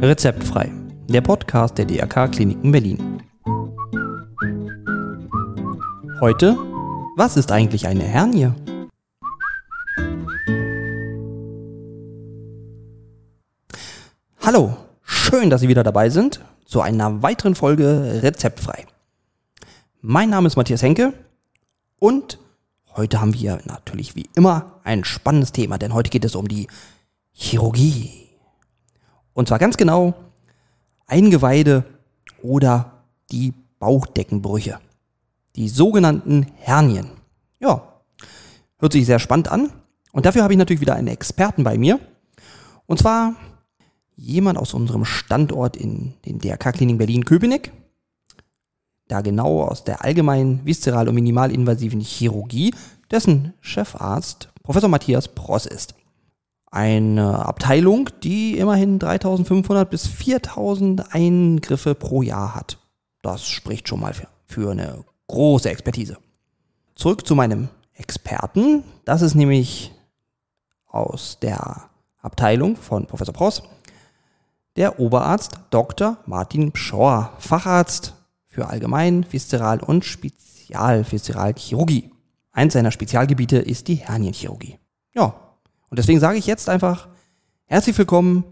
Rezeptfrei, 0.00 0.72
der 1.08 1.20
Podcast 1.20 1.78
der 1.78 1.84
DRK 1.84 2.28
Kliniken 2.28 2.72
Berlin. 2.72 3.22
Heute, 6.20 6.56
was 7.16 7.36
ist 7.36 7.52
eigentlich 7.52 7.86
eine 7.86 8.02
Hernie? 8.02 8.50
Hallo, 14.40 14.76
schön, 15.02 15.50
dass 15.50 15.60
Sie 15.60 15.68
wieder 15.68 15.84
dabei 15.84 16.10
sind 16.10 16.40
zu 16.64 16.80
einer 16.80 17.22
weiteren 17.22 17.54
Folge 17.54 18.20
Rezeptfrei. 18.22 18.86
Mein 20.00 20.30
Name 20.30 20.48
ist 20.48 20.56
Matthias 20.56 20.82
Henke 20.82 21.12
und 22.00 22.38
heute 22.96 23.20
haben 23.20 23.34
wir 23.34 23.60
natürlich 23.64 24.14
wie 24.16 24.28
immer 24.34 24.80
ein 24.84 25.04
spannendes 25.04 25.52
Thema, 25.52 25.78
denn 25.78 25.94
heute 25.94 26.10
geht 26.10 26.24
es 26.24 26.34
um 26.34 26.48
die 26.48 26.66
Chirurgie. 27.32 28.28
Und 29.34 29.48
zwar 29.48 29.58
ganz 29.58 29.76
genau 29.76 30.14
Eingeweide 31.06 31.84
oder 32.42 33.04
die 33.30 33.54
Bauchdeckenbrüche. 33.78 34.78
Die 35.56 35.68
sogenannten 35.68 36.46
Hernien. 36.56 37.10
Ja, 37.60 37.82
hört 38.78 38.92
sich 38.92 39.06
sehr 39.06 39.18
spannend 39.18 39.48
an. 39.48 39.70
Und 40.12 40.26
dafür 40.26 40.42
habe 40.42 40.52
ich 40.52 40.58
natürlich 40.58 40.80
wieder 40.80 40.94
einen 40.94 41.08
Experten 41.08 41.64
bei 41.64 41.78
mir. 41.78 41.98
Und 42.86 42.98
zwar 42.98 43.34
jemand 44.16 44.58
aus 44.58 44.74
unserem 44.74 45.04
Standort 45.04 45.76
in 45.76 46.14
den 46.26 46.38
DRK-Kliniken 46.38 46.98
Berlin-Köpenick. 46.98 47.72
Da 49.12 49.20
genau 49.20 49.64
aus 49.64 49.84
der 49.84 50.02
allgemeinen 50.02 50.64
viszeral- 50.64 51.06
und 51.06 51.14
minimalinvasiven 51.16 52.00
Chirurgie, 52.00 52.74
dessen 53.10 53.52
Chefarzt 53.60 54.48
Professor 54.62 54.88
Matthias 54.88 55.28
Pross 55.28 55.66
ist 55.66 55.94
eine 56.70 57.44
Abteilung, 57.44 58.08
die 58.22 58.56
immerhin 58.56 58.98
3500 58.98 59.90
bis 59.90 60.06
4000 60.06 61.14
Eingriffe 61.14 61.94
pro 61.94 62.22
Jahr 62.22 62.54
hat. 62.54 62.78
Das 63.20 63.46
spricht 63.46 63.86
schon 63.86 64.00
mal 64.00 64.14
für, 64.46 64.70
eine 64.70 65.04
große 65.26 65.68
Expertise. 65.68 66.16
Zurück 66.94 67.26
zu 67.26 67.34
meinem 67.34 67.68
Experten. 67.92 68.82
Das 69.04 69.20
ist 69.20 69.34
nämlich 69.34 69.92
aus 70.86 71.36
der 71.42 71.90
Abteilung 72.22 72.76
von 72.76 73.04
Professor 73.04 73.34
Pross 73.34 73.62
der 74.76 74.98
Oberarzt 74.98 75.58
Dr. 75.68 76.16
Martin 76.24 76.72
Pschor, 76.72 77.34
Facharzt 77.38 78.14
für 78.52 78.68
Allgemein, 78.68 79.26
Viszeral- 79.30 79.82
und 79.82 80.04
Spezialviszeralchirurgie. 80.04 82.10
Eins 82.52 82.74
seiner 82.74 82.90
Spezialgebiete 82.90 83.56
ist 83.56 83.88
die 83.88 83.94
Hernienchirurgie. 83.94 84.78
Ja, 85.14 85.34
und 85.88 85.98
deswegen 85.98 86.20
sage 86.20 86.36
ich 86.36 86.46
jetzt 86.46 86.68
einfach 86.68 87.08
herzlich 87.64 87.96
willkommen. 87.96 88.44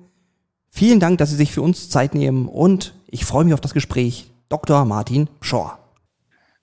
Vielen 0.71 1.01
Dank, 1.01 1.19
dass 1.19 1.29
Sie 1.31 1.37
sich 1.37 1.53
für 1.53 1.61
uns 1.61 1.91
Zeit 1.91 2.15
nehmen 2.15 2.49
und 2.49 2.95
ich 3.09 3.27
freue 3.27 3.45
mich 3.45 3.53
auf 3.53 3.61
das 3.61 3.75
Gespräch. 3.75 4.33
Dr. 4.49 4.87
Martin 4.87 5.29
Pschor. 5.41 5.79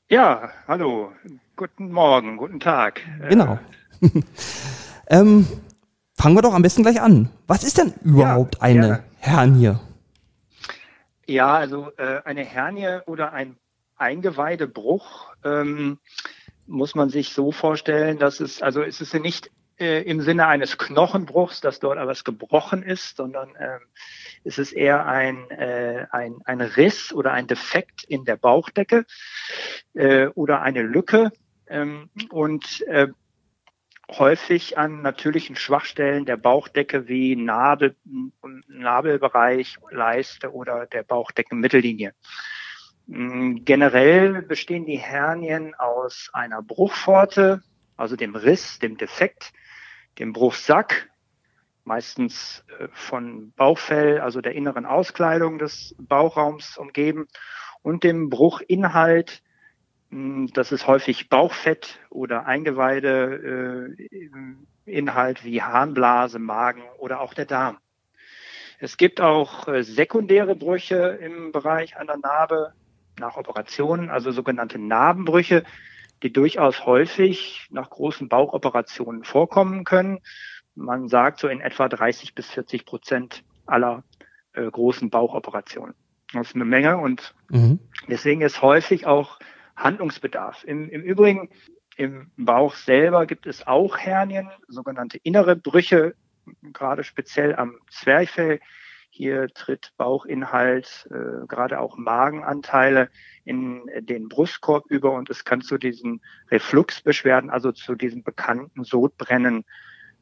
Ja, 0.10 0.50
hallo, 0.68 1.12
guten 1.56 1.92
Morgen, 1.92 2.38
guten 2.38 2.60
Tag. 2.60 3.02
Genau. 3.30 3.60
ähm, 5.10 5.46
fangen 6.14 6.36
wir 6.36 6.42
doch 6.42 6.56
am 6.56 6.64
besten 6.64 6.82
gleich 6.82 7.00
an. 7.00 7.30
Was 7.46 7.64
ist 7.64 7.78
denn 7.78 7.94
überhaupt 8.04 8.56
ja, 8.56 8.62
eine 8.62 8.80
gerne. 8.80 9.04
Hernie? 9.20 9.76
Ja, 11.28 11.58
also 11.58 11.92
äh, 11.97 12.22
eine 12.23 12.45
Hernie 12.45 13.02
oder 13.06 13.33
ein 13.33 13.58
Eingeweidebruch 13.97 15.34
ähm, 15.44 16.00
muss 16.66 16.95
man 16.95 17.09
sich 17.09 17.34
so 17.34 17.52
vorstellen, 17.52 18.17
dass 18.17 18.39
es, 18.39 18.61
also 18.61 18.81
es 18.81 19.02
ist 19.02 19.14
nicht 19.14 19.52
äh, 19.78 20.03
im 20.03 20.22
Sinne 20.22 20.47
eines 20.47 20.78
Knochenbruchs, 20.78 21.59
dass 21.59 21.81
dort 21.81 21.97
etwas 21.97 22.23
gebrochen 22.23 22.81
ist, 22.81 23.17
sondern 23.17 23.50
ähm, 23.59 23.81
es 24.45 24.58
ist 24.58 24.72
eher 24.72 25.06
ein, 25.06 25.50
äh, 25.52 26.08
ein, 26.11 26.38
ein 26.45 26.61
Riss 26.61 27.11
oder 27.11 27.34
ein 27.34 27.47
Defekt 27.47 28.06
in 28.06 28.23
der 28.23 28.38
Bauchdecke 28.38 29.06
äh, 29.96 30.28
oder 30.28 30.62
eine 30.62 30.81
Lücke. 30.81 31.34
Ähm, 31.68 32.09
und 32.29 32.81
äh, 32.88 33.09
häufig 34.09 34.78
an 34.78 35.01
natürlichen 35.01 35.56
Schwachstellen 35.56 36.25
der 36.25 36.38
Bauchdecke 36.38 37.07
wie 37.07 37.35
Nabel, 37.35 37.95
Nabelbereich, 38.68 39.78
Leiste 39.91 40.53
oder 40.53 40.85
der 40.85 41.03
Bauchdeckenmittellinie. 41.03 42.13
Mm, 43.07 43.63
generell 43.63 44.41
bestehen 44.41 44.85
die 44.85 44.97
Hernien 44.97 45.75
aus 45.75 46.29
einer 46.34 46.62
Bruchpforte, 46.62 47.62
also 47.96 48.16
dem 48.16 48.35
Riss, 48.35 48.79
dem 48.79 48.97
Defekt, 48.97 49.53
dem 50.19 50.34
Bruchsack, 50.34 51.09
meistens 51.84 52.63
äh, 52.79 52.88
von 52.91 53.53
Bauchfell, 53.53 54.19
also 54.19 54.41
der 54.41 54.56
inneren 54.56 54.85
Auskleidung 54.85 55.57
des 55.57 55.96
Bauchraums 55.97 56.78
umgeben, 56.78 57.28
und 57.81 58.03
dem 58.03 58.29
Bruchinhalt, 58.29 59.41
das 60.09 60.72
ist 60.72 60.88
häufig 60.88 61.29
Bauchfett 61.29 62.00
oder 62.09 62.45
Eingeweide, 62.45 63.95
äh, 63.95 65.44
wie 65.44 65.62
Harnblase, 65.62 66.40
Magen 66.40 66.84
oder 66.97 67.19
auch 67.19 67.34
der 67.34 67.45
Darm. 67.45 67.78
Es 68.79 68.97
gibt 68.97 69.22
auch 69.22 69.67
äh, 69.67 69.84
sekundäre 69.84 70.56
Brüche 70.56 71.19
im 71.22 71.51
Bereich 71.51 71.97
einer 71.97 72.17
Narbe 72.17 72.73
nach 73.19 73.35
Operationen, 73.35 74.09
also 74.09 74.31
sogenannte 74.31 74.79
Narbenbrüche 74.79 75.63
die 76.23 76.34
durchaus 76.34 76.85
häufig 76.85 77.67
nach 77.72 77.90
großen 77.90 78.29
Bauchoperationen 78.29 79.23
vorkommen 79.23 79.84
können. 79.84 80.19
Man 80.75 81.07
sagt 81.07 81.40
so 81.40 81.47
in 81.47 81.62
etwa 81.62 81.88
30 81.88 82.35
bis 82.35 82.50
40 82.50 82.85
Prozent 82.85 83.44
aller 83.66 84.03
äh, 84.53 84.69
großen 84.69 85.09
Bauchoperationen. 85.09 85.96
Das 86.34 86.47
ist 86.47 86.56
eine 86.56 86.66
Menge 86.66 86.97
und 86.97 87.35
mhm. 87.50 87.79
deswegen 88.07 88.41
ist 88.41 88.62
häufig 88.62 89.06
auch 89.06 89.40
Handlungsbedarf. 89.78 90.64
Im, 90.66 90.90
Im 90.90 91.04
Übrigen, 91.04 91.50
im 91.96 92.32
Bauch 92.36 92.76
selber 92.76 93.26
gibt 93.26 93.48
es 93.48 93.66
auch 93.66 93.98
Hernien, 93.98 94.50
sogenannte 94.68 95.18
innere 95.24 95.56
Brüche, 95.56 96.16
gerade 96.74 97.04
speziell 97.04 97.56
am 97.56 97.78
Zwerchfell. 97.90 98.60
Hier 99.10 99.48
tritt 99.48 99.94
Bauchinhalt, 99.98 101.08
äh, 101.10 101.48
gerade 101.48 101.80
auch 101.80 101.98
Magenanteile 101.98 103.10
in 103.46 103.82
den 104.02 104.28
Brustkorb 104.28 104.86
über 104.90 105.14
und 105.14 105.30
es 105.30 105.44
kann 105.46 105.62
zu 105.62 105.78
diesen 105.78 106.22
Refluxbeschwerden, 106.52 107.50
also 107.50 107.72
zu 107.72 107.96
diesem 107.96 108.22
bekannten 108.22 108.84
Sodbrennen 108.84 109.64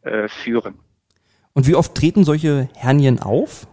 äh, 0.04 0.30
führen. 0.30 0.80
Und 1.54 1.68
wie 1.68 1.76
oft 1.76 1.96
treten 1.96 2.24
solche 2.24 2.70
Hernien 2.76 3.20
auf? 3.20 3.68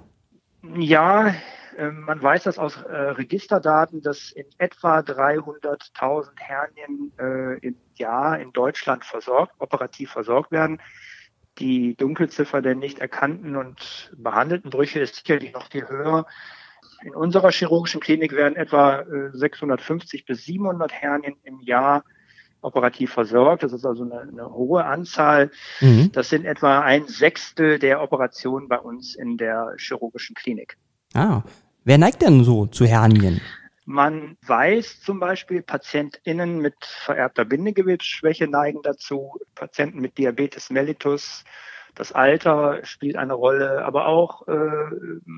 Ja, 0.77 1.35
man 1.79 2.23
weiß 2.23 2.45
das 2.45 2.59
aus 2.59 2.77
äh, 2.77 2.95
Registerdaten, 2.95 4.03
dass 4.03 4.31
in 4.33 4.47
etwa 4.59 4.99
300.000 4.99 6.31
Hernien 6.37 7.13
äh, 7.19 7.59
im 7.59 7.77
Jahr 7.95 8.41
in 8.41 8.53
Deutschland 8.53 9.05
versorgt, 9.05 9.55
operativ 9.59 10.11
versorgt 10.11 10.53
werden. 10.53 10.81
Die 11.59 11.95
Dunkelziffer 11.97 12.63
der 12.63 12.75
nicht 12.75 12.99
erkannten 12.99 13.57
und 13.57 14.13
behandelten 14.17 14.71
Brüche 14.71 15.01
ist 15.01 15.17
sicherlich 15.17 15.53
noch 15.53 15.71
viel 15.71 15.89
höher. 15.89 16.27
In 17.05 17.15
unserer 17.15 17.51
chirurgischen 17.51 18.01
Klinik 18.01 18.33
werden 18.33 18.57
etwa 18.57 19.05
650 19.33 20.21
äh, 20.21 20.25
bis 20.27 20.45
700 20.45 20.93
Hernien 20.93 21.37
im 21.43 21.61
Jahr 21.61 22.05
operativ 22.63 23.13
versorgt. 23.13 23.65
Das 23.65 23.73
ist 23.73 23.85
also 23.85 24.05
eine, 24.05 24.21
eine 24.21 24.53
hohe 24.53 24.85
Anzahl. 24.85 25.51
Mhm. 25.81 26.11
Das 26.13 26.29
sind 26.29 26.45
etwa 26.45 26.81
ein 26.81 27.07
Sechstel 27.07 27.79
der 27.79 28.01
Operationen 28.03 28.69
bei 28.69 28.79
uns 28.79 29.15
in 29.15 29.37
der 29.37 29.75
chirurgischen 29.79 30.35
Klinik. 30.35 30.77
Ah, 31.15 31.43
wer 31.85 31.99
neigt 31.99 32.23
denn 32.23 32.45
so 32.45 32.67
zu 32.67 32.87
Hernien? 32.87 33.41
Man 33.85 34.37
weiß 34.47 35.01
zum 35.01 35.19
Beispiel, 35.19 35.63
PatientInnen 35.63 36.59
mit 36.59 36.77
vererbter 36.85 37.45
Bindegewebsschwäche 37.45 38.47
neigen 38.47 38.81
dazu, 38.83 39.41
Patienten 39.55 40.01
mit 40.01 40.19
Diabetes 40.19 40.71
mellitus, 40.71 41.45
das 41.95 42.13
Alter 42.13 42.85
spielt 42.85 43.17
eine 43.17 43.35
Rolle, 43.35 43.85
aber 43.85 44.07
auch 44.07 44.47
äh, 44.49 44.55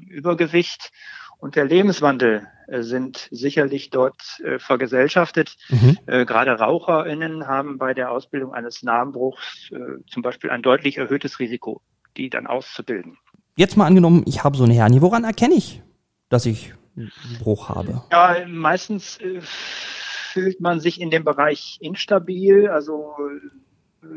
Übergewicht 0.09 0.93
und 1.39 1.57
der 1.57 1.65
Lebenswandel 1.65 2.47
äh, 2.69 2.83
sind 2.83 3.29
sicherlich 3.33 3.91
dort 3.91 4.23
äh, 4.45 4.59
vergesellschaftet. 4.59 5.57
Mhm. 5.69 5.99
Äh, 6.07 6.25
gerade 6.25 6.53
RaucherInnen 6.53 7.49
haben 7.49 7.79
bei 7.79 7.93
der 7.93 8.13
Ausbildung 8.13 8.55
eines 8.55 8.83
Namenbruchs 8.83 9.71
äh, 9.73 10.05
zum 10.07 10.23
Beispiel 10.23 10.51
ein 10.51 10.63
deutlich 10.63 10.97
erhöhtes 10.97 11.41
Risiko, 11.41 11.83
die 12.17 12.31
dann 12.31 12.47
auszubilden. 12.47 13.19
Jetzt 13.57 13.77
mal 13.77 13.87
angenommen, 13.87 14.25
ich 14.27 14.43
habe 14.43 14.57
so 14.57 14.65
eine 14.65 14.75
Hernie. 14.75 15.01
Woran 15.01 15.25
erkenne 15.25 15.55
ich, 15.55 15.83
dass 16.29 16.47
ich 16.47 16.75
einen 16.97 17.13
Bruch 17.39 17.69
habe? 17.69 18.03
Ja, 18.11 18.45
meistens 18.47 19.19
äh, 19.19 19.41
fühlt 19.41 20.61
man 20.61 20.81
sich 20.81 21.01
in 21.01 21.11
dem 21.11 21.25
Bereich 21.25 21.79
instabil, 21.81 22.69
also 22.69 23.15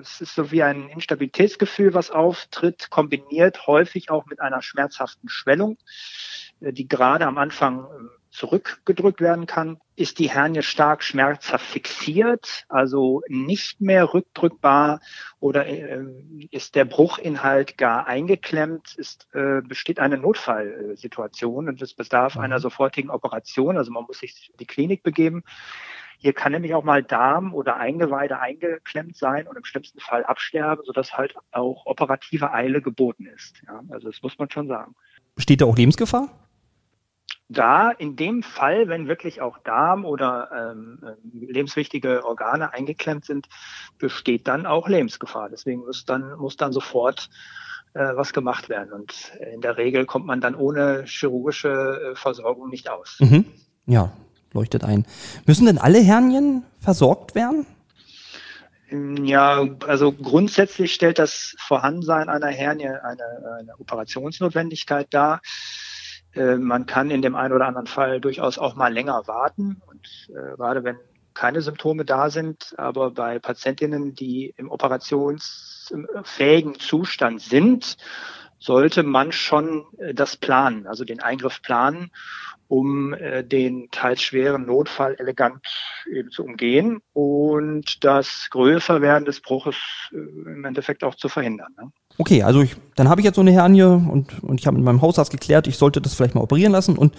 es 0.01 0.21
ist 0.21 0.35
so 0.35 0.51
wie 0.51 0.63
ein 0.63 0.89
Instabilitätsgefühl, 0.89 1.93
was 1.93 2.11
auftritt, 2.11 2.89
kombiniert 2.89 3.67
häufig 3.67 4.09
auch 4.09 4.25
mit 4.25 4.41
einer 4.41 4.61
schmerzhaften 4.61 5.29
Schwellung. 5.29 5.77
Äh, 6.59 6.73
die 6.73 6.87
gerade 6.87 7.25
am 7.25 7.37
Anfang 7.37 7.85
äh, 7.85 7.87
zurückgedrückt 8.37 9.19
werden 9.19 9.47
kann. 9.47 9.79
Ist 9.95 10.19
die 10.19 10.29
Hernie 10.29 10.61
stark 10.61 11.03
schmerzhaft 11.03 11.65
fixiert, 11.65 12.65
also 12.69 13.23
nicht 13.27 13.81
mehr 13.81 14.13
rückdrückbar 14.13 14.99
oder 15.39 15.65
äh, 15.65 16.05
ist 16.51 16.75
der 16.75 16.85
Bruchinhalt 16.85 17.77
gar 17.77 18.05
eingeklemmt, 18.05 18.93
ist, 18.95 19.27
äh, 19.33 19.61
besteht 19.61 19.99
eine 19.99 20.17
Notfallsituation 20.17 21.67
und 21.67 21.81
es 21.81 21.95
bedarf 21.95 22.35
mhm. 22.35 22.41
einer 22.41 22.59
sofortigen 22.59 23.09
Operation, 23.09 23.75
also 23.75 23.91
man 23.91 24.03
muss 24.03 24.19
sich 24.19 24.49
in 24.51 24.57
die 24.57 24.67
Klinik 24.67 25.01
begeben. 25.01 25.43
Hier 26.19 26.33
kann 26.33 26.51
nämlich 26.51 26.73
auch 26.73 26.83
mal 26.83 27.03
Darm 27.03 27.53
oder 27.53 27.77
Eingeweide 27.77 28.39
eingeklemmt 28.39 29.17
sein 29.17 29.47
und 29.47 29.55
im 29.55 29.65
schlimmsten 29.65 29.99
Fall 29.99 30.23
absterben, 30.23 30.83
sodass 30.85 31.13
halt 31.13 31.35
auch 31.51 31.85
operative 31.85 32.53
Eile 32.53 32.81
geboten 32.81 33.27
ist. 33.27 33.61
Ja, 33.67 33.81
also 33.89 34.09
das 34.09 34.21
muss 34.21 34.37
man 34.37 34.49
schon 34.49 34.67
sagen. 34.67 34.95
Besteht 35.35 35.61
da 35.61 35.65
auch 35.65 35.77
Lebensgefahr? 35.77 36.46
Da 37.49 37.91
in 37.91 38.15
dem 38.17 38.44
Fall, 38.44 38.89
wenn 38.89 39.07
wirklich 39.07 39.41
auch 39.41 39.57
Darm 39.59 40.03
oder 40.03 40.49
ähm, 40.73 40.99
lebenswichtige 41.31 42.25
Organe 42.25 42.73
eingeklemmt 42.73 43.23
sind, 43.23 43.47
besteht 43.97 44.47
dann 44.47 44.65
auch 44.65 44.89
Lebensgefahr. 44.89 45.49
Deswegen 45.49 45.81
muss 45.81 46.05
dann, 46.05 46.38
muss 46.38 46.57
dann 46.57 46.73
sofort 46.73 47.29
äh, 47.94 48.15
was 48.15 48.33
gemacht 48.33 48.67
werden. 48.67 48.91
Und 48.91 49.31
in 49.53 49.61
der 49.61 49.77
Regel 49.77 50.05
kommt 50.05 50.25
man 50.25 50.41
dann 50.41 50.55
ohne 50.55 51.05
chirurgische 51.05 52.11
äh, 52.11 52.15
Versorgung 52.15 52.69
nicht 52.69 52.89
aus. 52.89 53.17
Mhm. 53.19 53.45
Ja, 53.85 54.11
leuchtet 54.53 54.83
ein. 54.83 55.05
Müssen 55.45 55.67
denn 55.67 55.77
alle 55.77 55.99
Hernien 55.99 56.63
versorgt 56.79 57.33
werden? 57.33 57.65
Ja, 58.89 59.67
also 59.85 60.13
grundsätzlich 60.13 60.94
stellt 60.94 61.19
das 61.19 61.55
Vorhandensein 61.59 62.29
einer 62.29 62.47
Hernie 62.47 62.88
eine, 62.88 63.23
eine 63.59 63.79
Operationsnotwendigkeit 63.79 65.07
dar. 65.09 65.41
Äh, 66.33 66.57
man 66.57 66.85
kann 66.85 67.09
in 67.09 67.21
dem 67.21 67.35
einen 67.35 67.53
oder 67.53 67.68
anderen 67.68 67.88
Fall 67.88 68.21
durchaus 68.21 68.57
auch 68.57 68.75
mal 68.75 68.94
länger 68.94 69.27
warten. 69.27 69.81
Und 69.88 70.29
äh, 70.29 70.56
gerade 70.56 70.83
wenn 70.83 70.97
keine 71.33 71.62
Symptome 71.62 72.06
da 72.06 72.29
sind, 72.29 72.74
aber 72.77 73.12
bei 73.12 73.39
Patientinnen, 73.39 74.15
die 74.15 74.53
im 74.57 74.71
operationsfähigen 74.71 76.79
Zustand 76.79 77.41
sind, 77.41 77.97
sollte 78.59 79.03
man 79.03 79.31
schon 79.31 79.85
äh, 80.00 80.13
das 80.13 80.38
planen, 80.38 80.88
also 80.88 81.06
den 81.06 81.21
Eingriff 81.21 81.62
planen 81.62 82.12
um 82.68 83.13
äh, 83.13 83.44
den 83.44 83.89
teils 83.91 84.21
schweren 84.21 84.65
Notfall 84.65 85.15
elegant 85.19 85.65
eben 86.12 86.31
zu 86.31 86.44
umgehen 86.44 87.01
und 87.13 88.03
das 88.03 88.50
Größerwerden 88.51 89.25
des 89.25 89.41
Bruches 89.41 89.75
äh, 90.12 90.18
im 90.18 90.65
Endeffekt 90.65 91.03
auch 91.03 91.15
zu 91.15 91.30
verhindern. 91.30 91.73
Ne? 91.77 91.91
Okay, 92.17 92.43
also 92.43 92.61
ich, 92.61 92.75
dann 92.95 93.09
habe 93.09 93.21
ich 93.21 93.25
jetzt 93.25 93.35
so 93.35 93.41
eine 93.41 93.51
Hernie 93.51 93.83
und, 93.83 94.43
und 94.43 94.59
ich 94.59 94.65
habe 94.65 94.77
mit 94.77 94.85
meinem 94.85 95.01
Hausarzt 95.01 95.31
geklärt, 95.31 95.67
ich 95.67 95.77
sollte 95.77 96.01
das 96.01 96.15
vielleicht 96.15 96.35
mal 96.35 96.41
operieren 96.41 96.71
lassen 96.71 96.97
und 96.97 97.13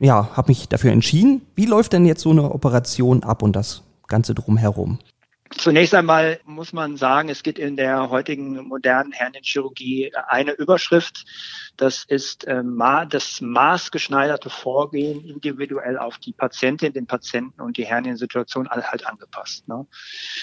ja, 0.00 0.30
habe 0.36 0.50
mich 0.50 0.68
dafür 0.68 0.92
entschieden. 0.92 1.42
Wie 1.54 1.66
läuft 1.66 1.92
denn 1.92 2.06
jetzt 2.06 2.22
so 2.22 2.30
eine 2.30 2.52
Operation 2.52 3.22
ab 3.22 3.42
und 3.42 3.54
das 3.54 3.82
Ganze 4.08 4.34
drumherum? 4.34 4.98
Zunächst 5.56 5.94
einmal 5.94 6.40
muss 6.44 6.72
man 6.72 6.96
sagen, 6.96 7.28
es 7.28 7.42
gibt 7.42 7.58
in 7.58 7.76
der 7.76 8.08
heutigen 8.08 8.68
modernen 8.68 9.12
Hernienchirurgie 9.12 10.12
eine 10.14 10.52
Überschrift. 10.52 11.24
Das 11.76 12.04
ist 12.04 12.44
äh, 12.44 12.62
das 13.08 13.40
maßgeschneiderte 13.40 14.48
Vorgehen 14.48 15.24
individuell 15.24 15.98
auf 15.98 16.18
die 16.18 16.32
Patientin, 16.32 16.92
den 16.92 17.06
Patienten 17.06 17.60
und 17.60 17.76
die 17.78 17.84
Herniensituation 17.84 18.68
halt 18.68 19.06
angepasst. 19.06 19.66
Ne? 19.66 19.86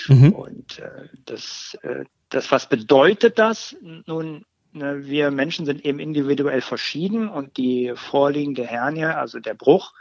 Mhm. 0.07 0.33
Und 0.33 0.80
äh, 0.80 1.07
das, 1.25 1.77
äh, 1.83 2.04
das, 2.30 2.51
was 2.51 2.68
bedeutet 2.68 3.39
das? 3.39 3.77
Nun, 3.81 4.45
ne, 4.74 5.06
wir 5.06 5.31
Menschen 5.31 5.65
sind 5.65 5.86
eben 5.86 6.00
individuell 6.00 6.62
verschieden 6.62 7.30
und 7.30 7.56
die 7.56 7.94
vorliegende 7.95 8.65
Hernie, 8.65 9.06
also 9.06 9.39
der 9.39 9.54
Bruch, 9.54 9.94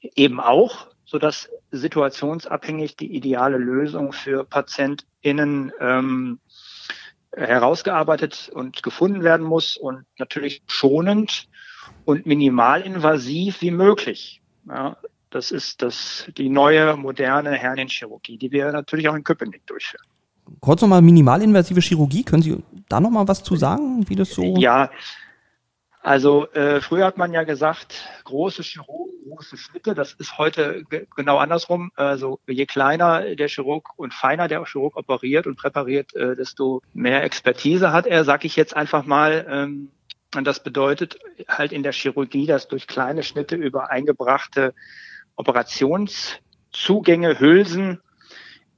eben 0.00 0.40
auch 0.40 0.88
so 1.06 1.18
dass 1.18 1.48
situationsabhängig 1.70 2.96
die 2.96 3.14
ideale 3.14 3.56
Lösung 3.56 4.12
für 4.12 4.44
PatientInnen 4.44 5.72
ähm, 5.80 6.40
herausgearbeitet 7.34 8.50
und 8.52 8.82
gefunden 8.82 9.22
werden 9.22 9.46
muss 9.46 9.76
und 9.76 10.04
natürlich 10.18 10.62
schonend 10.66 11.48
und 12.04 12.26
minimalinvasiv 12.26 13.62
wie 13.62 13.70
möglich. 13.70 14.42
Ja, 14.68 14.96
das 15.30 15.50
ist 15.50 15.82
das, 15.82 16.26
die 16.36 16.48
neue 16.48 16.96
moderne 16.96 17.52
Hernienchirurgie, 17.52 18.38
die 18.38 18.50
wir 18.50 18.72
natürlich 18.72 19.08
auch 19.08 19.14
in 19.14 19.22
Köpenick 19.22 19.66
durchführen. 19.66 20.04
Kurz 20.60 20.80
nochmal 20.80 21.02
minimalinvasive 21.02 21.80
Chirurgie, 21.80 22.22
können 22.22 22.42
Sie 22.42 22.62
da 22.88 23.00
nochmal 23.00 23.26
was 23.26 23.42
zu 23.42 23.56
sagen, 23.56 24.08
wie 24.08 24.14
das 24.14 24.30
so? 24.30 24.56
Ja, 24.56 24.90
also 26.06 26.46
äh, 26.52 26.80
früher 26.80 27.04
hat 27.04 27.18
man 27.18 27.32
ja 27.32 27.42
gesagt, 27.42 28.08
große 28.22 28.62
Chirurgen, 28.62 29.12
große 29.28 29.56
Schnitte. 29.56 29.92
Das 29.92 30.12
ist 30.12 30.38
heute 30.38 30.84
genau 31.16 31.38
andersrum. 31.38 31.90
Also 31.96 32.38
je 32.46 32.64
kleiner 32.64 33.34
der 33.34 33.48
Chirurg 33.48 33.88
und 33.96 34.14
feiner 34.14 34.46
der 34.46 34.64
Chirurg 34.66 34.96
operiert 34.96 35.48
und 35.48 35.56
präpariert, 35.56 36.14
äh, 36.14 36.36
desto 36.36 36.80
mehr 36.94 37.24
Expertise 37.24 37.92
hat 37.92 38.06
er, 38.06 38.22
sag 38.22 38.44
ich 38.44 38.54
jetzt 38.54 38.76
einfach 38.76 39.04
mal. 39.04 39.46
Ähm, 39.50 39.90
und 40.36 40.46
das 40.46 40.62
bedeutet 40.62 41.18
halt 41.48 41.72
in 41.72 41.82
der 41.82 41.92
Chirurgie, 41.92 42.46
dass 42.46 42.68
durch 42.68 42.86
kleine 42.86 43.24
Schnitte 43.24 43.56
über 43.56 43.90
eingebrachte 43.90 44.74
Operationszugänge, 45.34 47.40
Hülsen 47.40 48.00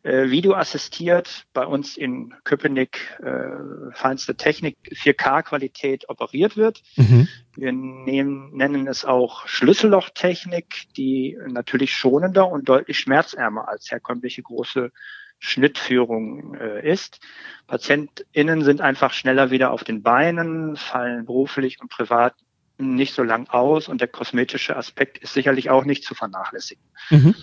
äh, 0.08 0.30
videoassistiert 0.30 1.44
bei 1.52 1.66
uns 1.66 1.98
in 1.98 2.34
Köpenick 2.44 3.18
äh, 3.22 3.92
feinste 3.92 4.36
Technik 4.36 4.78
4K-Qualität 4.90 6.08
operiert 6.08 6.56
wird. 6.56 6.82
Mhm. 6.96 7.28
Wir 7.54 7.72
nehmen, 7.72 8.56
nennen 8.56 8.86
es 8.86 9.04
auch 9.04 9.46
Schlüssellochtechnik, 9.46 10.86
die 10.96 11.36
natürlich 11.46 11.92
schonender 11.92 12.48
und 12.48 12.70
deutlich 12.70 12.98
schmerzärmer 12.98 13.68
als 13.68 13.90
herkömmliche 13.90 14.42
große 14.42 14.92
Schnittführung 15.40 16.54
äh, 16.54 16.90
ist. 16.90 17.20
PatientInnen 17.66 18.64
sind 18.64 18.80
einfach 18.80 19.12
schneller 19.12 19.50
wieder 19.50 19.72
auf 19.72 19.84
den 19.84 20.02
Beinen, 20.02 20.76
fallen 20.76 21.26
beruflich 21.26 21.80
und 21.80 21.90
privat 21.90 22.34
nicht 22.78 23.12
so 23.12 23.22
lang 23.22 23.48
aus 23.50 23.88
und 23.88 24.00
der 24.00 24.08
kosmetische 24.08 24.74
Aspekt 24.74 25.18
ist 25.18 25.34
sicherlich 25.34 25.68
auch 25.68 25.84
nicht 25.84 26.04
zu 26.04 26.14
vernachlässigen. 26.14 26.84
Mhm. 27.10 27.34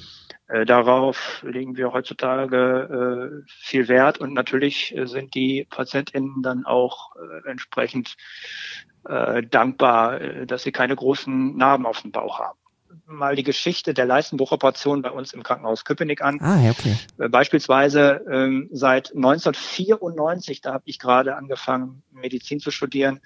Äh, 0.47 0.65
darauf 0.65 1.43
legen 1.43 1.75
wir 1.75 1.91
heutzutage 1.91 3.41
äh, 3.45 3.45
viel 3.47 3.87
Wert 3.87 4.19
und 4.19 4.33
natürlich 4.33 4.95
äh, 4.95 5.07
sind 5.07 5.33
die 5.33 5.65
PatientInnen 5.69 6.43
dann 6.43 6.65
auch 6.65 7.15
äh, 7.15 7.49
entsprechend 7.49 8.15
äh, 9.07 9.41
dankbar, 9.41 10.21
äh, 10.21 10.45
dass 10.45 10.63
sie 10.63 10.71
keine 10.71 10.95
großen 10.95 11.57
Narben 11.57 11.87
auf 11.87 12.03
dem 12.03 12.11
Bauch 12.11 12.39
haben. 12.39 12.59
Mal 13.07 13.35
die 13.35 13.43
Geschichte 13.43 13.93
der 13.93 14.05
Leistenbruchoperation 14.05 15.01
bei 15.01 15.11
uns 15.11 15.33
im 15.33 15.43
Krankenhaus 15.43 15.83
Köpenick 15.83 16.21
an. 16.21 16.39
Ah, 16.41 16.69
okay. 16.69 16.95
Beispielsweise 17.29 18.23
ähm, 18.31 18.69
seit 18.71 19.15
1994, 19.15 20.61
da 20.61 20.73
habe 20.73 20.83
ich 20.85 20.97
gerade 20.99 21.35
angefangen, 21.35 22.03
Medizin 22.11 22.59
zu 22.59 22.71
studieren, 22.71 23.19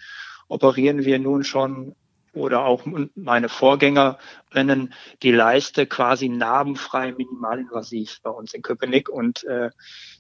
operieren 0.48 1.06
wir 1.06 1.20
nun 1.20 1.44
schon 1.44 1.96
oder 2.34 2.66
auch 2.66 2.84
meine 3.16 3.50
Vorgängerinnen 3.50 4.94
die 5.24 5.32
Leiste 5.32 5.86
quasi 5.86 6.30
narbenfrei 6.30 7.12
minimalinvasiv 7.12 8.20
bei 8.22 8.30
uns 8.30 8.54
in 8.54 8.62
Köpenick. 8.62 9.10
Und 9.10 9.44
äh, 9.46 9.72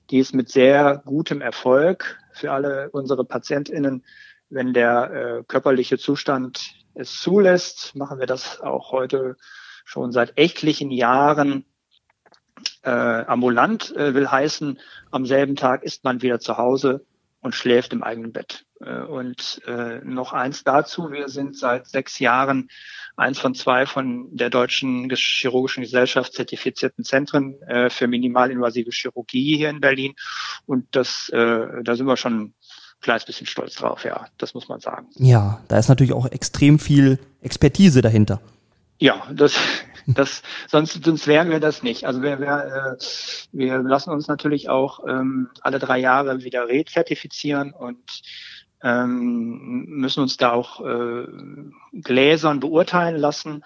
die 0.09 0.19
ist 0.19 0.33
mit 0.33 0.49
sehr 0.49 1.01
gutem 1.05 1.41
Erfolg 1.41 2.19
für 2.33 2.51
alle 2.51 2.89
unsere 2.91 3.25
PatientInnen. 3.25 4.03
Wenn 4.49 4.73
der 4.73 5.11
äh, 5.11 5.43
körperliche 5.47 5.97
Zustand 5.97 6.73
es 6.95 7.19
zulässt, 7.19 7.95
machen 7.95 8.19
wir 8.19 8.27
das 8.27 8.59
auch 8.61 8.91
heute 8.91 9.37
schon 9.85 10.11
seit 10.11 10.37
etlichen 10.37 10.91
Jahren. 10.91 11.65
Äh, 12.81 12.89
ambulant, 12.89 13.95
äh, 13.95 14.13
will 14.13 14.29
heißen, 14.29 14.79
am 15.11 15.25
selben 15.25 15.55
Tag 15.55 15.83
ist 15.83 16.03
man 16.03 16.21
wieder 16.21 16.39
zu 16.39 16.57
Hause 16.57 17.05
und 17.41 17.55
schläft 17.55 17.93
im 17.93 18.03
eigenen 18.03 18.31
Bett. 18.31 18.65
Äh, 18.81 19.01
und 19.01 19.61
äh, 19.65 19.99
noch 20.03 20.33
eins 20.33 20.63
dazu, 20.63 21.11
wir 21.11 21.29
sind 21.29 21.57
seit 21.57 21.87
sechs 21.87 22.19
Jahren 22.19 22.69
eins 23.15 23.39
von 23.39 23.53
zwei 23.55 23.85
von 23.85 24.27
der 24.35 24.49
Deutschen 24.49 25.09
Chirurgischen 25.09 25.83
Gesellschaft 25.83 26.33
zertifizierten 26.33 27.03
Zentren 27.03 27.61
äh, 27.63 27.89
für 27.89 28.07
minimalinvasive 28.07 28.91
Chirurgie 28.91 29.57
hier 29.57 29.69
in 29.69 29.81
Berlin. 29.81 30.15
Und 30.65 30.87
das, 30.91 31.29
äh, 31.29 31.83
da 31.83 31.95
sind 31.95 32.07
wir 32.07 32.17
schon 32.17 32.39
ein 32.39 32.53
kleines 33.01 33.25
bisschen 33.25 33.47
stolz 33.47 33.75
drauf, 33.75 34.03
ja, 34.03 34.27
das 34.37 34.53
muss 34.53 34.67
man 34.67 34.79
sagen. 34.79 35.07
Ja, 35.15 35.61
da 35.67 35.77
ist 35.77 35.87
natürlich 35.87 36.13
auch 36.13 36.25
extrem 36.25 36.79
viel 36.79 37.19
Expertise 37.41 38.01
dahinter. 38.01 38.41
Ja, 38.99 39.25
das, 39.33 39.57
das, 40.07 40.43
sonst, 40.67 41.03
sonst 41.03 41.27
wären 41.27 41.49
wir 41.49 41.59
das 41.59 41.81
nicht. 41.81 42.05
Also 42.05 42.21
wir, 42.21 42.39
wir, 42.39 42.97
äh, 42.97 43.03
wir 43.51 43.79
lassen 43.79 44.11
uns 44.11 44.27
natürlich 44.27 44.69
auch 44.69 45.05
ähm, 45.07 45.49
alle 45.61 45.79
drei 45.79 45.97
Jahre 45.97 46.43
wieder 46.43 46.67
rezertifizieren 46.67 47.73
und 47.73 48.21
ähm, 48.83 49.85
müssen 49.87 50.21
uns 50.21 50.37
da 50.37 50.51
auch 50.51 50.85
äh, 50.85 51.25
gläsern 51.93 52.59
beurteilen 52.59 53.17
lassen. 53.17 53.63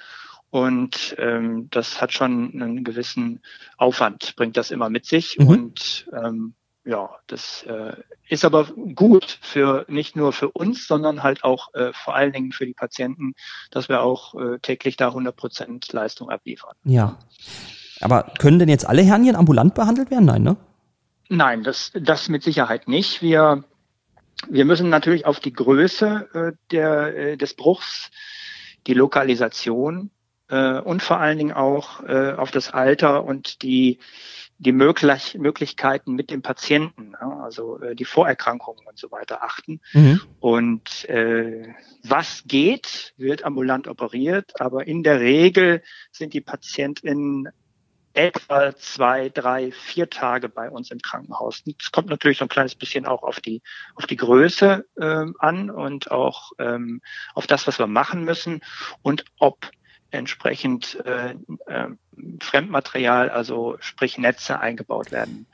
Und 0.49 1.15
ähm, 1.17 1.67
das 1.71 1.99
hat 1.99 2.13
schon 2.13 2.51
einen 2.53 2.83
gewissen 2.83 3.41
Aufwand, 3.77 4.35
bringt 4.35 4.55
das 4.55 4.69
immer 4.69 4.89
mit 4.89 5.05
sich. 5.05 5.37
Mhm. 5.39 5.47
Und 5.47 6.09
ähm, 6.13 6.53
ja, 6.85 7.09
das 7.27 7.63
äh, 7.63 7.93
ist 8.27 8.43
aber 8.43 8.65
gut 8.95 9.39
für 9.41 9.85
nicht 9.87 10.15
nur 10.15 10.33
für 10.33 10.49
uns, 10.51 10.85
sondern 10.87 11.23
halt 11.23 11.43
auch 11.43 11.73
äh, 11.73 11.93
vor 11.93 12.15
allen 12.15 12.33
Dingen 12.33 12.51
für 12.51 12.65
die 12.65 12.73
Patienten, 12.73 13.33
dass 13.71 13.87
wir 13.87 14.01
auch 14.01 14.35
äh, 14.35 14.59
täglich 14.59 14.97
da 14.97 15.07
100 15.07 15.35
Prozent 15.35 15.93
Leistung 15.93 16.29
abliefern. 16.29 16.75
Ja. 16.83 17.17
Aber 18.01 18.33
können 18.37 18.59
denn 18.59 18.69
jetzt 18.69 18.85
alle 18.87 19.01
Hernien 19.01 19.35
ambulant 19.35 19.75
behandelt 19.75 20.11
werden? 20.11 20.25
Nein, 20.25 20.43
ne? 20.43 20.57
Nein, 21.29 21.63
das, 21.63 21.91
das 21.93 22.27
mit 22.27 22.43
Sicherheit 22.43 22.87
nicht. 22.87 23.21
Wir, 23.21 23.63
wir 24.49 24.65
müssen 24.65 24.89
natürlich 24.89 25.25
auf 25.25 25.39
die 25.39 25.53
Größe 25.53 26.27
äh, 26.33 26.51
der, 26.71 27.17
äh, 27.17 27.37
des 27.37 27.53
Bruchs, 27.53 28.11
die 28.87 28.93
Lokalisation 28.93 30.11
äh, 30.49 30.79
und 30.79 31.01
vor 31.01 31.19
allen 31.19 31.37
Dingen 31.37 31.53
auch 31.53 32.03
äh, 32.03 32.33
auf 32.33 32.51
das 32.51 32.71
Alter 32.71 33.23
und 33.23 33.61
die 33.63 33.99
die 34.57 34.71
möglich 34.71 35.35
Möglichkeiten 35.37 36.13
mit 36.13 36.29
dem 36.29 36.41
Patienten, 36.41 37.15
also 37.15 37.79
äh, 37.79 37.95
die 37.95 38.05
Vorerkrankungen 38.05 38.85
und 38.87 38.97
so 38.97 39.11
weiter 39.11 39.43
achten. 39.43 39.81
Mhm. 39.93 40.21
Und 40.39 41.09
äh, 41.09 41.73
was 42.03 42.43
geht, 42.45 43.13
wird 43.17 43.43
ambulant 43.43 43.87
operiert, 43.87 44.59
aber 44.61 44.87
in 44.87 45.03
der 45.03 45.19
Regel 45.19 45.81
sind 46.11 46.33
die 46.33 46.41
PatientInnen 46.41 47.49
etwa 48.13 48.75
zwei, 48.75 49.29
drei, 49.29 49.71
vier 49.71 50.09
Tage 50.09 50.47
bei 50.47 50.69
uns 50.69 50.91
im 50.91 50.99
Krankenhaus. 50.99 51.63
Es 51.79 51.91
kommt 51.91 52.09
natürlich 52.09 52.37
so 52.37 52.45
ein 52.45 52.49
kleines 52.49 52.75
bisschen 52.75 53.05
auch 53.05 53.23
auf 53.23 53.41
die 53.41 53.61
auf 53.95 54.05
die 54.05 54.17
Größe 54.17 54.85
ähm, 55.01 55.35
an 55.39 55.71
und 55.71 56.11
auch 56.11 56.51
ähm, 56.59 57.01
auf 57.33 57.47
das, 57.47 57.65
was 57.67 57.79
wir 57.79 57.87
machen 57.87 58.23
müssen 58.23 58.61
und 59.01 59.25
ob 59.39 59.71
entsprechend 60.13 61.03
äh, 61.05 61.35
äh, 61.65 61.87
Fremdmaterial, 62.39 63.29
also 63.29 63.77
sprich 63.79 64.17
Netze 64.17 64.59
eingebaut 64.59 65.11
werden 65.11 65.47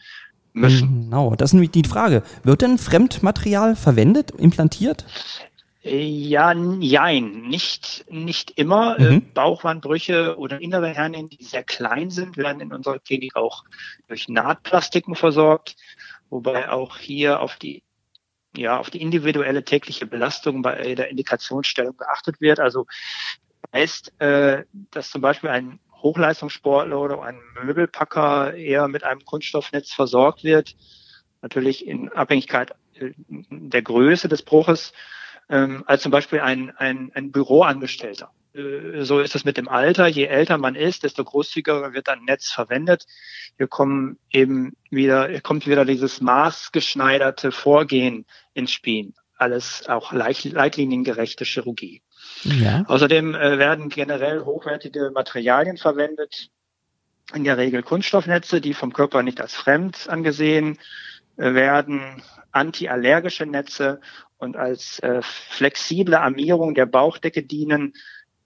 müssen. 0.54 1.06
Genau, 1.06 1.36
das 1.36 1.50
ist 1.50 1.54
nämlich 1.54 1.72
die 1.72 1.84
Frage. 1.84 2.24
Wird 2.44 2.62
denn 2.62 2.78
Fremdmaterial 2.78 3.76
verwendet, 3.76 4.32
implantiert? 4.32 5.06
Ja, 5.82 6.54
jein, 6.54 7.48
nicht, 7.48 8.06
nicht 8.10 8.52
immer. 8.52 9.00
Mhm. 9.00 9.06
Äh, 9.06 9.20
Bauchwandbrüche 9.34 10.38
oder 10.38 10.60
innere 10.60 10.90
Hernien, 10.90 11.30
die 11.30 11.44
sehr 11.44 11.64
klein 11.64 12.10
sind, 12.10 12.36
werden 12.36 12.62
in 12.62 12.74
unserer 12.74 13.00
Klinik 13.00 13.36
auch 13.36 13.64
durch 14.08 14.28
Nahtplastiken 14.28 15.16
versorgt, 15.16 15.78
wobei 16.30 16.70
auch 16.70 16.98
hier 16.98 17.40
auf 17.40 17.56
die 17.56 17.84
ja, 18.58 18.80
auf 18.80 18.90
die 18.90 19.02
individuelle 19.02 19.64
tägliche 19.64 20.08
Belastung 20.08 20.64
bei 20.64 20.96
der 20.96 21.10
Indikationsstellung 21.10 21.96
geachtet 21.96 22.42
wird. 22.42 22.60
Also 22.60 22.88
heißt, 23.74 24.20
äh, 24.20 24.64
dass 24.92 25.10
zum 25.12 25.22
Beispiel 25.22 25.50
ein 25.50 25.80
Hochleistungssportler 26.02 27.00
oder 27.00 27.22
ein 27.24 27.40
Möbelpacker 27.64 28.54
eher 28.54 28.88
mit 28.88 29.04
einem 29.04 29.26
Kunststoffnetz 29.26 29.92
versorgt 29.92 30.44
wird, 30.44 30.76
natürlich 31.42 31.86
in 31.86 32.10
Abhängigkeit 32.10 32.72
äh, 32.96 33.12
der 33.18 33.82
Größe 33.82 34.28
des 34.28 34.44
Bruches, 34.44 34.94
ähm, 35.50 35.84
als 35.88 36.04
zum 36.04 36.12
Beispiel 36.12 36.40
ein, 36.40 36.72
ein, 36.78 37.12
ein 37.14 37.32
Büroangestellter. 37.32 38.32
Äh, 38.54 39.04
so 39.04 39.20
ist 39.20 39.36
es 39.36 39.46
mit 39.46 39.58
dem 39.58 39.68
Alter. 39.68 40.08
Je 40.08 40.26
älter 40.26 40.58
man 40.58 40.76
ist, 40.76 41.04
desto 41.04 41.24
großzügiger 41.24 41.94
wird 41.94 42.10
ein 42.10 42.24
Netz 42.24 42.52
verwendet. 42.52 43.06
Hier 43.58 43.68
kommen 43.68 44.18
eben 44.32 44.74
wieder, 44.90 45.28
hier 45.28 45.42
kommt 45.42 45.68
wieder 45.68 45.86
dieses 45.86 46.22
maßgeschneiderte 46.22 47.52
Vorgehen 47.52 48.26
ins 48.54 48.72
Spiel. 48.72 49.14
Alles 49.36 49.88
auch 49.88 50.12
leitliniengerechte 50.12 51.46
Chirurgie. 51.46 52.02
Ja. 52.44 52.84
Außerdem 52.88 53.36
äh, 53.36 53.58
werden 53.58 53.90
generell 53.90 54.46
hochwertige 54.46 55.12
Materialien 55.14 55.78
verwendet, 55.78 56.50
in 57.34 57.44
der 57.44 57.58
Regel 57.58 57.84
Kunststoffnetze, 57.84 58.62
die 58.62 58.74
vom 58.74 58.94
Körper 58.94 59.24
nicht 59.24 59.42
als 59.42 59.54
fremd 59.54 60.10
angesehen 60.10 60.78
äh, 61.38 61.54
werden, 61.54 62.02
antiallergische 62.52 63.46
Netze 63.46 64.02
und 64.38 64.58
als 64.58 65.00
äh, 65.00 65.22
flexible 65.22 66.16
Armierung 66.16 66.74
der 66.74 66.86
Bauchdecke 66.86 67.44
dienen. 67.44 67.94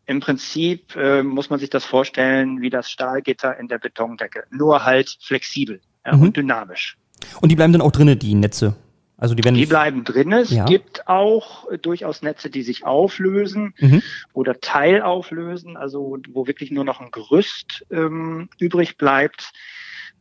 Im 0.05 0.19
Prinzip 0.19 0.95
äh, 0.95 1.23
muss 1.23 1.49
man 1.49 1.59
sich 1.59 1.69
das 1.69 1.85
vorstellen 1.85 2.61
wie 2.61 2.69
das 2.69 2.89
Stahlgitter 2.89 3.57
in 3.57 3.69
der 3.69 3.77
Betondecke, 3.77 4.43
nur 4.49 4.83
halt 4.83 5.17
flexibel 5.21 5.79
ja, 6.05 6.15
mhm. 6.15 6.23
und 6.23 6.37
dynamisch. 6.37 6.97
Und 7.41 7.49
die 7.49 7.55
bleiben 7.55 7.71
dann 7.71 7.81
auch 7.81 7.91
drinnen, 7.91 8.19
die 8.19 8.35
Netze? 8.35 8.75
Also 9.23 9.35
die, 9.35 9.43
werden 9.45 9.55
die 9.55 9.65
bleiben 9.65 10.03
drin. 10.03 10.33
Es 10.33 10.51
ja. 10.51 10.65
gibt 10.65 11.07
auch 11.07 11.71
äh, 11.71 11.77
durchaus 11.77 12.23
Netze, 12.23 12.49
die 12.49 12.61
sich 12.61 12.85
auflösen 12.85 13.73
mhm. 13.79 14.01
oder 14.33 14.59
teilauflösen, 14.59 15.77
also 15.77 16.17
wo 16.33 16.45
wirklich 16.45 16.71
nur 16.71 16.83
noch 16.83 16.99
ein 16.99 17.09
Gerüst 17.09 17.85
ähm, 17.89 18.49
übrig 18.59 18.97
bleibt. 18.97 19.53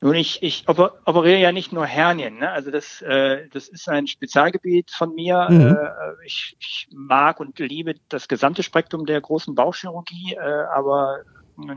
Nun, 0.04 0.16
ich, 0.16 0.42
ich 0.42 0.68
operiere 0.68 1.38
ja 1.38 1.50
nicht 1.50 1.72
nur 1.72 1.86
Hernien. 1.86 2.38
Ne? 2.38 2.50
Also 2.50 2.70
das, 2.70 3.00
äh, 3.00 3.48
das 3.48 3.68
ist 3.68 3.88
ein 3.88 4.06
Spezialgebiet 4.06 4.90
von 4.90 5.14
mir. 5.14 5.46
Mhm. 5.48 5.60
Äh, 5.62 5.76
ich, 6.26 6.54
ich 6.60 6.88
mag 6.92 7.40
und 7.40 7.58
liebe 7.58 7.94
das 8.10 8.28
gesamte 8.28 8.62
Spektrum 8.62 9.06
der 9.06 9.22
großen 9.22 9.54
Bauchchirurgie. 9.54 10.34
Äh, 10.34 10.64
aber 10.74 11.20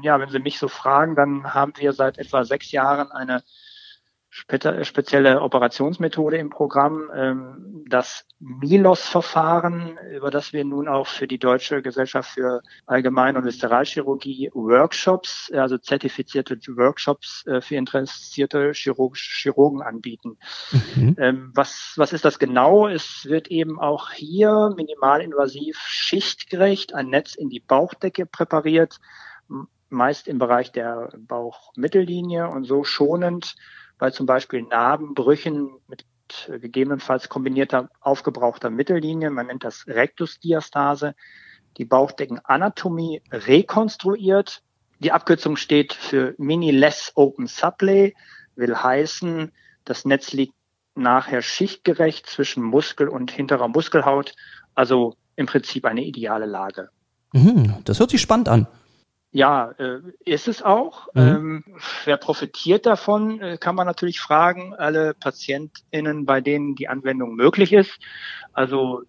ja, 0.01 0.19
wenn 0.19 0.29
Sie 0.29 0.39
mich 0.39 0.59
so 0.59 0.67
fragen, 0.67 1.15
dann 1.15 1.53
haben 1.53 1.73
wir 1.77 1.93
seit 1.93 2.17
etwa 2.17 2.43
sechs 2.43 2.71
Jahren 2.71 3.11
eine 3.11 3.43
spezielle 4.29 5.41
Operationsmethode 5.41 6.37
im 6.37 6.49
Programm, 6.49 7.09
ähm, 7.15 7.85
das 7.87 8.25
Milos-Verfahren, 8.39 9.97
über 10.13 10.29
das 10.29 10.53
wir 10.53 10.63
nun 10.63 10.87
auch 10.87 11.07
für 11.07 11.27
die 11.27 11.39
Deutsche 11.39 11.81
Gesellschaft 11.81 12.31
für 12.31 12.61
Allgemein- 12.85 13.35
und 13.37 13.45
Viszeralchirurgie 13.45 14.51
Workshops, 14.53 15.51
also 15.53 15.77
zertifizierte 15.77 16.57
Workshops 16.67 17.45
äh, 17.47 17.61
für 17.61 17.75
interessierte 17.75 18.73
Chirurgen 18.73 19.81
anbieten. 19.81 20.37
Mhm. 20.95 21.15
Ähm, 21.17 21.51
was, 21.55 21.93
was 21.95 22.13
ist 22.13 22.25
das 22.25 22.37
genau? 22.37 22.87
Es 22.87 23.25
wird 23.25 23.47
eben 23.47 23.79
auch 23.79 24.11
hier 24.11 24.73
minimalinvasiv 24.75 25.79
schichtgerecht 25.79 26.93
ein 26.93 27.07
Netz 27.09 27.33
in 27.33 27.49
die 27.49 27.61
Bauchdecke 27.61 28.25
präpariert, 28.25 28.99
meist 29.89 30.27
im 30.27 30.37
Bereich 30.37 30.71
der 30.71 31.09
Bauchmittellinie 31.17 32.49
und 32.49 32.65
so 32.65 32.83
schonend 32.83 33.55
bei 33.97 34.11
zum 34.11 34.25
Beispiel 34.25 34.63
Narbenbrüchen 34.63 35.71
mit 35.87 36.05
gegebenenfalls 36.47 37.29
kombinierter 37.29 37.89
aufgebrauchter 38.01 38.69
Mittellinie, 38.69 39.29
man 39.29 39.47
nennt 39.47 39.63
das 39.63 39.87
Rektusdiastase, 39.87 41.15
die 41.77 41.85
Bauchdeckenanatomie 41.85 43.21
rekonstruiert. 43.31 44.61
Die 44.99 45.11
Abkürzung 45.11 45.57
steht 45.57 45.93
für 45.93 46.33
Mini 46.37 46.71
Less 46.71 47.11
Open 47.15 47.47
Supply, 47.47 48.15
will 48.55 48.75
heißen, 48.75 49.51
das 49.85 50.05
Netz 50.05 50.33
liegt 50.33 50.53
nachher 50.95 51.41
schichtgerecht 51.41 52.25
zwischen 52.25 52.63
Muskel 52.63 53.07
und 53.07 53.31
hinterer 53.31 53.67
Muskelhaut, 53.67 54.33
also 54.73 55.15
im 55.35 55.45
Prinzip 55.45 55.85
eine 55.85 56.03
ideale 56.03 56.47
Lage. 56.47 56.89
Mhm, 57.33 57.75
das 57.85 57.99
hört 57.99 58.09
sich 58.09 58.21
spannend 58.21 58.49
an. 58.49 58.67
Ja, 59.31 59.71
äh, 59.77 59.99
ist 60.25 60.47
es 60.47 60.63
auch. 60.63 61.07
Mhm. 61.13 61.21
Ähm, 61.21 61.63
wer 62.05 62.17
profitiert 62.17 62.85
davon, 62.85 63.41
äh, 63.41 63.57
kann 63.57 63.75
man 63.75 63.85
natürlich 63.85 64.19
fragen. 64.19 64.73
Alle 64.73 65.13
PatientInnen, 65.13 66.25
bei 66.25 66.41
denen 66.41 66.75
die 66.75 66.87
Anwendung 66.87 67.35
möglich 67.35 67.73
ist. 67.73 67.99
Also 68.53 69.03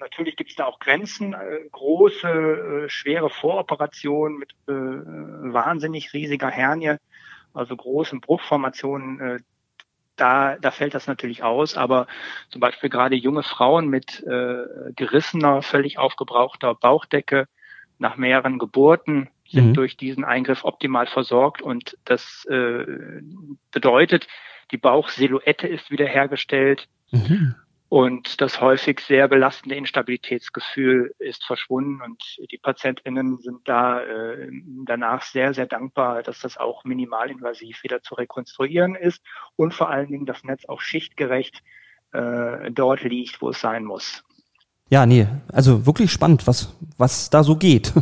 natürlich 0.00 0.36
gibt 0.36 0.50
es 0.50 0.56
da 0.56 0.64
auch 0.64 0.80
Grenzen. 0.80 1.34
Äh, 1.34 1.60
große, 1.70 2.86
schwere 2.88 3.30
Voroperationen 3.30 4.38
mit 4.38 4.54
wahnsinnig 4.66 6.12
riesiger 6.12 6.50
Hernie, 6.50 6.96
also 7.52 7.76
großen 7.76 8.20
Bruchformationen, 8.20 9.44
da, 10.16 10.56
da 10.58 10.70
fällt 10.70 10.94
das 10.94 11.06
natürlich 11.06 11.42
aus, 11.42 11.76
aber 11.76 12.06
zum 12.48 12.60
Beispiel 12.60 12.88
gerade 12.88 13.16
junge 13.16 13.42
Frauen 13.42 13.88
mit 13.88 14.22
äh, 14.22 14.92
gerissener, 14.94 15.62
völlig 15.62 15.98
aufgebrauchter 15.98 16.74
Bauchdecke 16.74 17.48
nach 17.98 18.16
mehreren 18.16 18.58
Geburten 18.58 19.28
sind 19.48 19.68
mhm. 19.68 19.74
durch 19.74 19.96
diesen 19.96 20.24
Eingriff 20.24 20.64
optimal 20.64 21.06
versorgt 21.06 21.62
und 21.62 21.96
das 22.04 22.46
äh, 22.46 22.84
bedeutet, 23.70 24.26
die 24.70 24.78
Bauchsilhouette 24.78 25.68
ist 25.68 25.90
wiederhergestellt 25.90 26.88
mhm. 27.10 27.54
und 27.88 28.40
das 28.40 28.60
häufig 28.60 29.00
sehr 29.00 29.28
belastende 29.28 29.76
Instabilitätsgefühl 29.76 31.14
ist 31.18 31.44
verschwunden 31.44 32.00
und 32.02 32.22
die 32.50 32.58
PatientInnen 32.58 33.38
sind 33.38 33.60
da 33.64 34.00
äh, 34.00 34.50
danach 34.86 35.22
sehr, 35.22 35.52
sehr 35.54 35.66
dankbar, 35.66 36.22
dass 36.22 36.40
das 36.40 36.56
auch 36.56 36.84
minimalinvasiv 36.84 37.82
wieder 37.82 38.02
zu 38.02 38.14
rekonstruieren 38.14 38.94
ist 38.94 39.22
und 39.56 39.74
vor 39.74 39.90
allen 39.90 40.08
Dingen 40.08 40.26
das 40.26 40.42
Netz 40.44 40.64
auch 40.66 40.80
schichtgerecht 40.80 41.62
äh, 42.12 42.70
dort 42.70 43.02
liegt, 43.02 43.42
wo 43.42 43.50
es 43.50 43.60
sein 43.60 43.84
muss. 43.84 44.24
Ja, 44.88 45.06
nee, 45.06 45.26
also 45.52 45.86
wirklich 45.86 46.12
spannend, 46.12 46.46
was, 46.46 46.74
was 46.96 47.30
da 47.30 47.42
so 47.42 47.56
geht. 47.56 47.92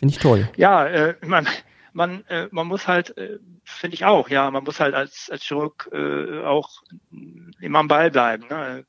Finde 0.00 0.14
ich 0.14 0.18
toll. 0.18 0.48
Ja, 0.56 0.86
äh, 0.86 1.14
man, 1.26 1.46
man, 1.92 2.24
äh, 2.28 2.48
man 2.50 2.66
muss 2.66 2.88
halt, 2.88 3.16
äh, 3.18 3.38
finde 3.64 3.94
ich 3.94 4.06
auch, 4.06 4.30
ja, 4.30 4.50
man 4.50 4.64
muss 4.64 4.80
halt 4.80 4.94
als, 4.94 5.28
als 5.30 5.42
Chirurg 5.42 5.90
äh, 5.92 6.42
auch 6.42 6.70
immer 7.60 7.80
am 7.80 7.88
Ball 7.88 8.10
bleiben, 8.10 8.44
ne? 8.48 8.84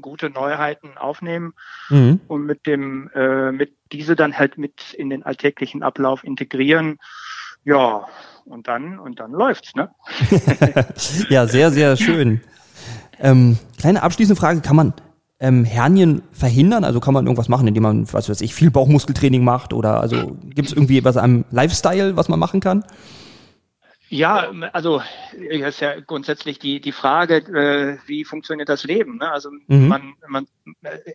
gute 0.00 0.30
Neuheiten 0.30 0.96
aufnehmen 0.96 1.52
mhm. 1.90 2.20
und 2.28 2.46
mit 2.46 2.66
dem, 2.66 3.10
äh, 3.14 3.52
mit 3.52 3.74
diese 3.92 4.16
dann 4.16 4.38
halt 4.38 4.56
mit 4.56 4.94
in 4.94 5.10
den 5.10 5.22
alltäglichen 5.22 5.82
Ablauf 5.82 6.24
integrieren. 6.24 6.98
Ja, 7.64 8.06
und 8.46 8.66
dann, 8.66 8.98
und 8.98 9.20
dann 9.20 9.32
läuft's, 9.32 9.74
ne? 9.74 9.90
ja, 11.28 11.46
sehr, 11.46 11.70
sehr 11.70 11.96
schön. 11.96 12.40
Ähm, 13.20 13.58
kleine 13.78 14.02
abschließende 14.02 14.40
Frage, 14.40 14.62
kann 14.62 14.76
man, 14.76 14.94
ähm, 15.40 15.64
Hernien 15.64 16.22
verhindern? 16.32 16.84
Also 16.84 17.00
kann 17.00 17.14
man 17.14 17.26
irgendwas 17.26 17.48
machen, 17.48 17.66
indem 17.66 17.82
man, 17.82 18.12
was 18.12 18.28
weiß 18.28 18.40
ich, 18.40 18.54
viel 18.54 18.70
Bauchmuskeltraining 18.70 19.44
macht? 19.44 19.72
Oder 19.72 20.00
also 20.00 20.36
gibt 20.44 20.68
es 20.68 20.74
irgendwie 20.74 21.04
was 21.04 21.16
am 21.16 21.44
Lifestyle, 21.50 22.16
was 22.16 22.28
man 22.28 22.38
machen 22.38 22.60
kann? 22.60 22.84
Ja, 24.08 24.52
also 24.72 25.02
das 25.50 25.74
ist 25.74 25.80
ja 25.80 25.98
grundsätzlich 25.98 26.58
die, 26.58 26.80
die 26.80 26.92
Frage, 26.92 27.36
äh, 27.36 27.98
wie 28.06 28.24
funktioniert 28.24 28.68
das 28.68 28.84
Leben? 28.84 29.16
Ne? 29.16 29.30
Also 29.30 29.50
mhm. 29.66 29.88
man, 29.88 30.14
man, 30.28 30.46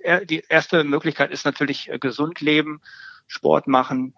äh, 0.03 0.25
die 0.25 0.43
erste 0.49 0.83
Möglichkeit 0.83 1.31
ist 1.31 1.45
natürlich 1.45 1.89
äh, 1.89 1.97
gesund 1.97 2.41
leben, 2.41 2.81
Sport 3.27 3.67
machen. 3.67 4.15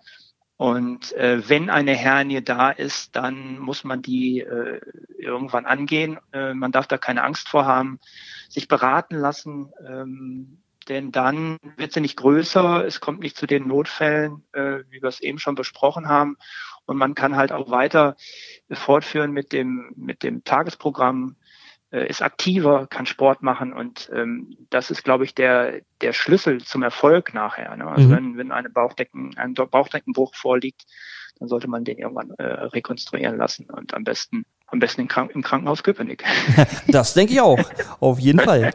Und 0.61 1.13
äh, 1.13 1.49
wenn 1.49 1.71
eine 1.71 1.95
Hernie 1.95 2.43
da 2.43 2.69
ist, 2.69 3.15
dann 3.15 3.57
muss 3.57 3.83
man 3.83 4.03
die 4.03 4.41
äh, 4.41 4.79
irgendwann 5.17 5.65
angehen. 5.65 6.19
Äh, 6.33 6.53
man 6.53 6.71
darf 6.71 6.85
da 6.85 6.99
keine 6.99 7.23
Angst 7.23 7.49
vor 7.49 7.65
haben 7.65 7.99
sich 8.47 8.67
beraten 8.67 9.15
lassen, 9.15 9.71
ähm, 9.87 10.61
denn 10.87 11.11
dann 11.11 11.57
wird 11.77 11.93
sie 11.93 12.01
nicht 12.01 12.15
größer, 12.15 12.85
es 12.85 12.99
kommt 12.99 13.21
nicht 13.21 13.37
zu 13.37 13.47
den 13.47 13.67
Notfällen, 13.67 14.43
äh, 14.53 14.83
wie 14.91 15.01
wir 15.01 15.09
es 15.09 15.19
eben 15.19 15.39
schon 15.39 15.55
besprochen 15.55 16.07
haben. 16.07 16.37
Und 16.85 16.97
man 16.97 17.15
kann 17.15 17.35
halt 17.35 17.51
auch 17.51 17.71
weiter 17.71 18.15
fortführen 18.71 19.31
mit 19.31 19.53
dem, 19.53 19.91
mit 19.95 20.21
dem 20.21 20.43
Tagesprogramm, 20.43 21.37
ist 21.91 22.21
aktiver, 22.21 22.87
kann 22.87 23.05
Sport 23.05 23.43
machen 23.43 23.73
und 23.73 24.09
ähm, 24.13 24.55
das 24.69 24.91
ist, 24.91 25.03
glaube 25.03 25.25
ich, 25.25 25.35
der, 25.35 25.81
der 26.01 26.13
Schlüssel 26.13 26.63
zum 26.63 26.83
Erfolg 26.83 27.33
nachher. 27.33 27.75
Ne? 27.75 27.85
Also 27.85 28.07
mhm. 28.07 28.11
wenn, 28.11 28.37
wenn 28.37 28.51
eine 28.51 28.69
Bauchdecken, 28.69 29.37
ein 29.37 29.53
Bauchdeckenbruch 29.53 30.33
vorliegt, 30.35 30.85
dann 31.39 31.49
sollte 31.49 31.67
man 31.67 31.83
den 31.83 31.97
irgendwann 31.97 32.31
äh, 32.37 32.43
rekonstruieren 32.43 33.37
lassen 33.37 33.65
und 33.69 33.93
am 33.93 34.03
besten 34.03 34.45
am 34.71 34.79
besten 34.79 35.01
im, 35.01 35.07
Krank 35.07 35.31
im 35.35 35.43
Krankenhaus 35.43 35.83
Köpenick. 35.83 36.23
Das 36.87 37.13
denke 37.13 37.33
ich 37.33 37.41
auch. 37.41 37.59
Auf 37.99 38.19
jeden 38.19 38.39
Fall. 38.39 38.73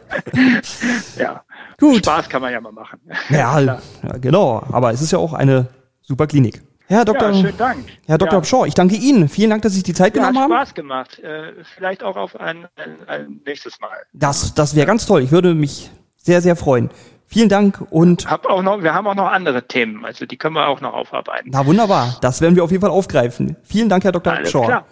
ja. 1.17 1.43
Gut. 1.79 1.97
Spaß 1.97 2.29
kann 2.29 2.41
man 2.41 2.53
ja 2.53 2.61
mal 2.61 2.71
machen. 2.71 2.99
Ja, 3.29 3.59
ja, 3.59 3.79
genau. 4.21 4.63
Aber 4.71 4.91
es 4.91 5.01
ist 5.01 5.11
ja 5.11 5.17
auch 5.17 5.33
eine 5.33 5.67
super 6.01 6.27
Klinik. 6.27 6.61
Herr 6.87 7.03
Dr. 7.03 7.31
Ja, 7.31 7.33
schönen 7.33 7.57
Dank. 7.57 7.85
Herr 8.05 8.17
Dr. 8.17 8.39
Ja. 8.39 8.43
Shaw, 8.45 8.65
ich 8.65 8.73
danke 8.73 8.95
Ihnen. 8.95 9.27
Vielen 9.27 9.49
Dank, 9.49 9.61
dass 9.61 9.73
Sie 9.73 9.79
sich 9.79 9.83
die 9.83 9.93
Zeit 9.93 10.15
ja, 10.15 10.21
genommen 10.21 10.43
haben. 10.43 10.53
Hat 10.53 10.67
Spaß 10.67 10.73
gemacht. 10.73 11.19
Äh, 11.19 11.53
vielleicht 11.75 12.01
auch 12.01 12.15
auf 12.15 12.39
ein, 12.39 12.67
ein, 12.77 12.95
ein 13.07 13.41
nächstes 13.45 13.79
Mal. 13.81 13.97
Das, 14.13 14.53
das 14.53 14.73
wäre 14.75 14.87
ganz 14.87 15.05
toll. 15.05 15.21
Ich 15.21 15.31
würde 15.31 15.53
mich 15.53 15.91
sehr, 16.15 16.41
sehr 16.41 16.55
freuen. 16.55 16.89
Vielen 17.25 17.49
Dank 17.49 17.85
und 17.89 18.29
Hab 18.29 18.45
auch 18.45 18.61
noch, 18.61 18.81
wir 18.83 18.93
haben 18.93 19.05
auch 19.05 19.15
noch 19.15 19.27
andere 19.29 19.67
Themen, 19.67 20.05
also 20.05 20.25
die 20.25 20.37
können 20.37 20.55
wir 20.55 20.69
auch 20.69 20.79
noch 20.79 20.93
aufarbeiten. 20.93 21.49
Na 21.51 21.65
wunderbar, 21.65 22.15
das 22.21 22.39
werden 22.39 22.55
wir 22.55 22.63
auf 22.63 22.71
jeden 22.71 22.79
Fall 22.79 22.89
aufgreifen. 22.89 23.57
Vielen 23.63 23.89
Dank, 23.89 24.05
Herr 24.05 24.13
Dr. 24.13 24.31
Alles 24.31 24.49
Shaw. 24.49 24.65
Klar. 24.65 24.85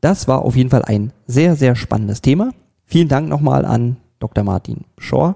Das 0.00 0.26
war 0.26 0.40
auf 0.42 0.56
jeden 0.56 0.70
Fall 0.70 0.86
ein 0.86 1.12
sehr, 1.26 1.54
sehr 1.54 1.76
spannendes 1.76 2.22
Thema. 2.22 2.52
Vielen 2.86 3.08
Dank 3.08 3.28
nochmal 3.28 3.66
an 3.66 3.98
Dr. 4.20 4.42
Martin 4.42 4.86
Schor, 4.96 5.34